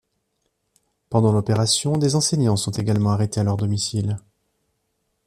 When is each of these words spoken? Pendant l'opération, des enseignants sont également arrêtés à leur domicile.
Pendant 1.11 1.31
l'opération, 1.31 1.95
des 1.95 2.15
enseignants 2.15 2.55
sont 2.57 2.71
également 2.71 3.11
arrêtés 3.11 3.39
à 3.39 3.43
leur 3.43 3.55
domicile. 3.55 4.17